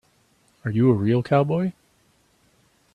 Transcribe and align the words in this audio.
Are 0.65 0.71
you 0.71 0.89
a 0.89 0.95
real 0.95 1.21
cowboy? 1.21 1.73